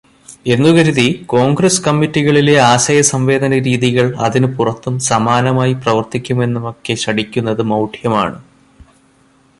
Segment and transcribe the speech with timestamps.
[0.47, 8.39] എന്നു കരുതി, കോൺഗ്രസ്സ് കമ്മിറ്റികളിലെ ആശയസംവേദനരീതികൾ അതിനു പുറത്തും സമാനമായി പ്രവർത്തിക്കുമെന്നൊക്കെ ശഠിക്കുന്നത് മൗഢ്യമാണ്.